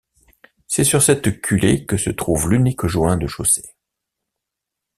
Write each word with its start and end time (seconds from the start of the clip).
C'est 0.65 0.83
sur 0.83 1.03
cette 1.03 1.41
culée 1.41 1.85
que 1.85 1.95
se 1.95 2.09
trouve 2.09 2.49
l'unique 2.49 2.87
joint 2.87 3.17
de 3.17 3.27
chaussée. 3.27 3.75